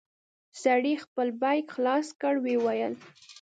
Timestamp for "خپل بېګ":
1.03-1.65